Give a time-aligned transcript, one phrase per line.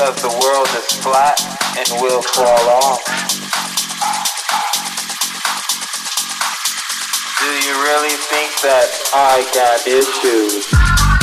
[0.00, 1.38] of the world is flat
[1.78, 3.04] and will fall off.
[7.38, 11.13] Do you really think that I got issues?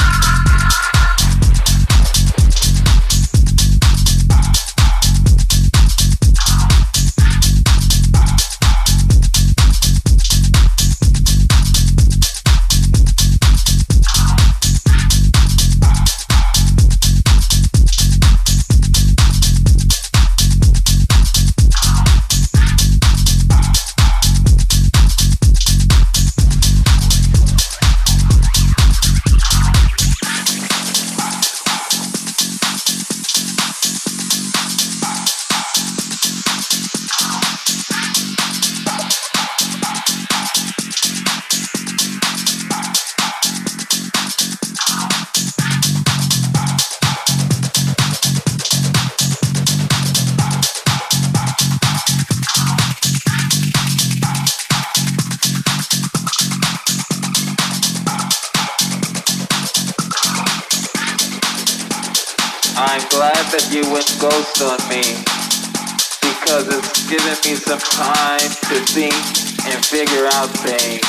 [69.91, 71.03] figure out things.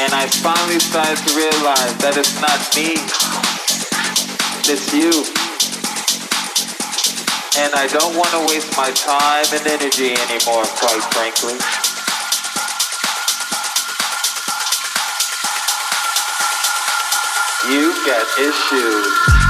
[0.00, 2.96] And I finally started to realize that it's not me,
[4.72, 5.12] it's you.
[7.60, 11.60] And I don't want to waste my time and energy anymore, quite frankly.
[17.68, 19.41] You got issues.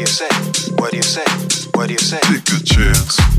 [0.00, 0.72] What do you say?
[0.76, 1.68] What do you say?
[1.74, 2.20] What do you say?
[2.20, 3.29] Take a chance.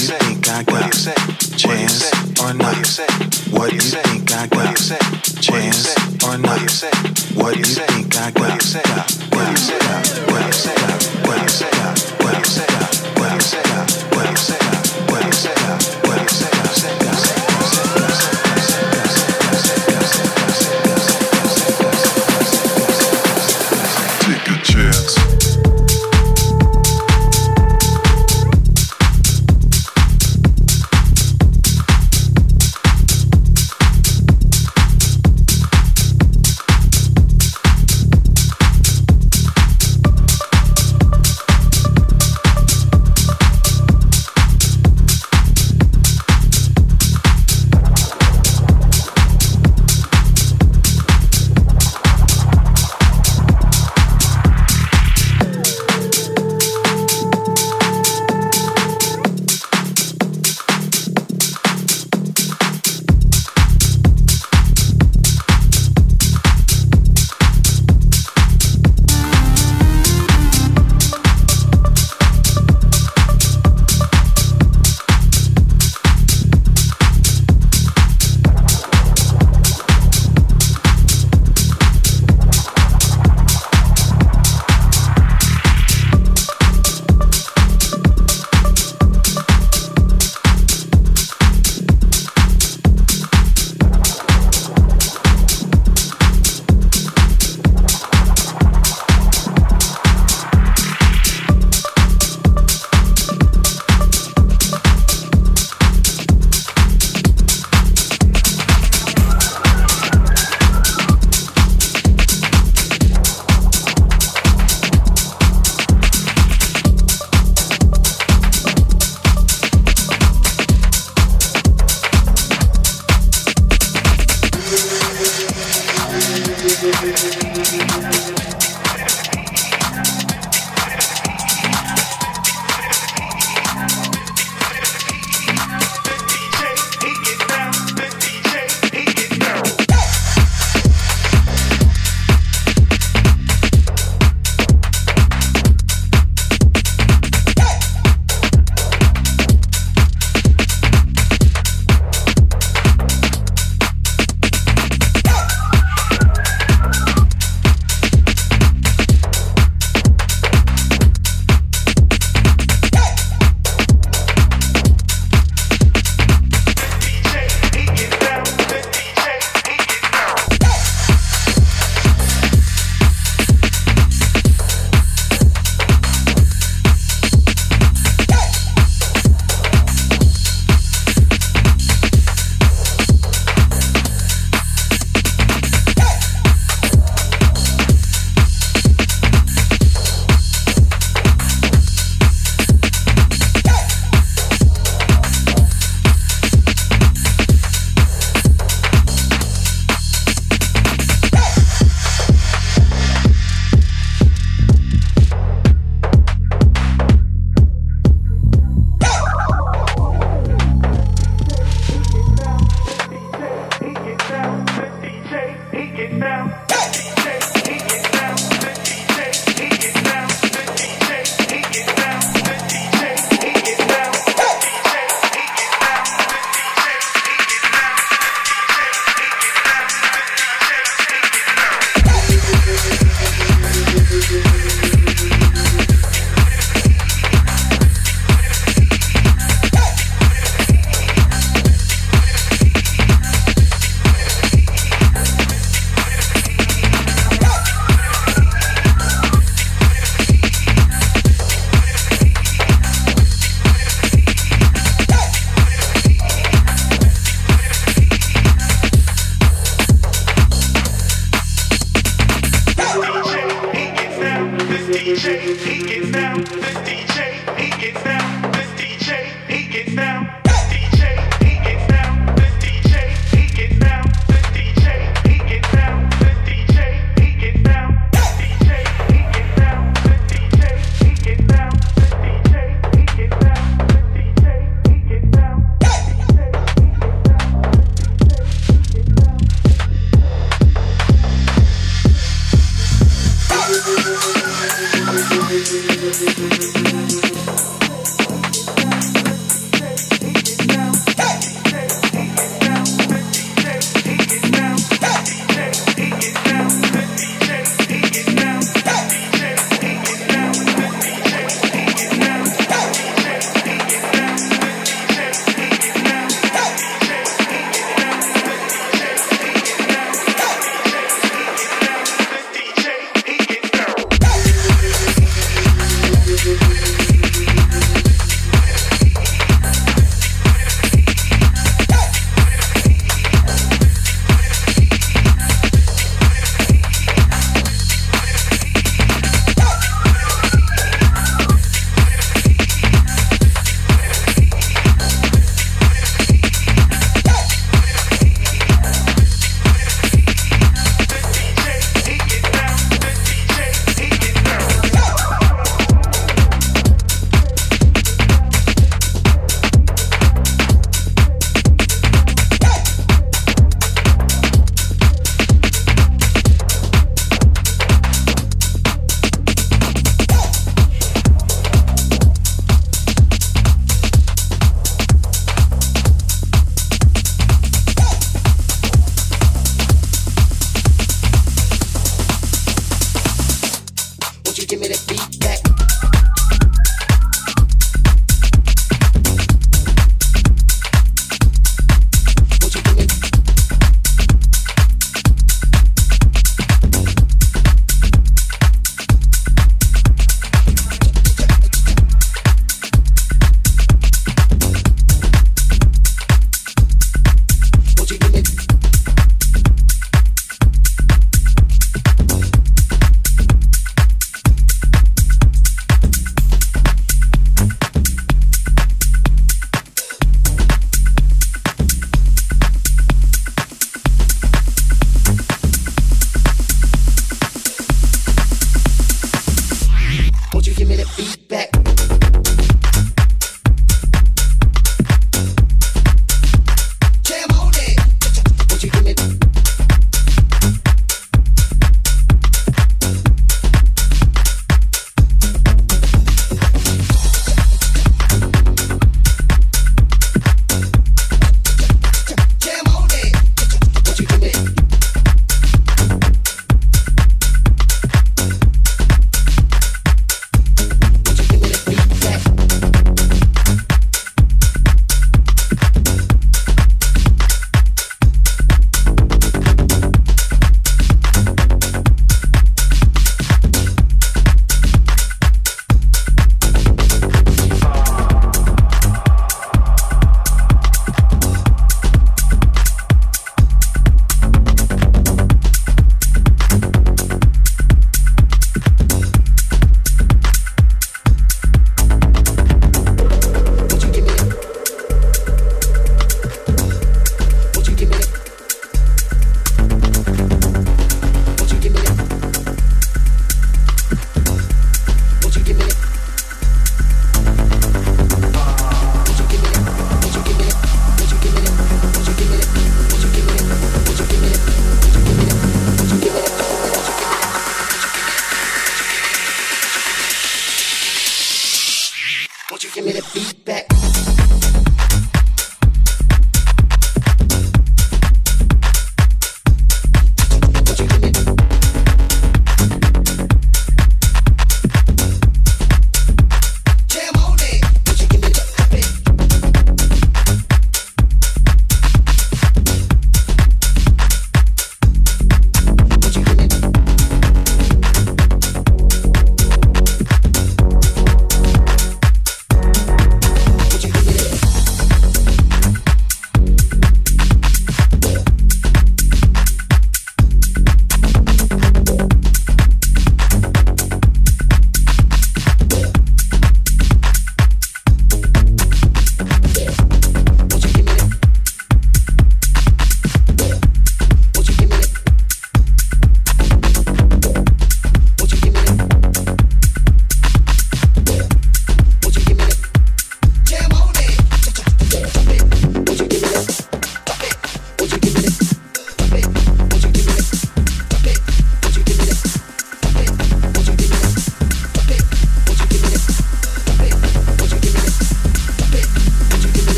[0.00, 0.92] What do you think I got?
[1.58, 2.74] Chance or not?
[3.50, 4.74] What do you think I got?
[5.42, 6.58] Chance or not?
[7.34, 9.29] What do you think I got?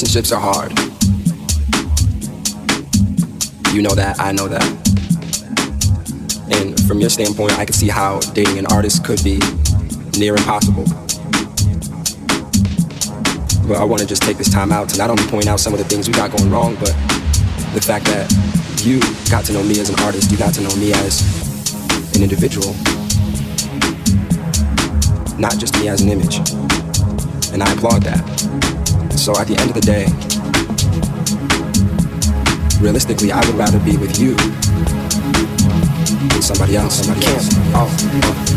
[0.00, 0.70] Relationships are hard.
[3.74, 4.64] You know that, I know that.
[6.52, 9.38] And from your standpoint, I can see how dating an artist could be
[10.18, 10.84] near impossible.
[13.68, 15.74] But I want to just take this time out to not only point out some
[15.74, 16.94] of the things we got going wrong, but
[17.74, 18.32] the fact that
[18.82, 21.20] you got to know me as an artist, you got to know me as
[22.16, 22.72] an individual,
[25.38, 26.38] not just me as an image.
[27.52, 28.79] And I applaud that.
[29.20, 30.06] So at the end of the day,
[32.80, 34.34] realistically, I would rather be with you
[36.30, 37.04] than somebody else.
[37.04, 37.48] Somebody else.
[37.74, 38.49] Oh.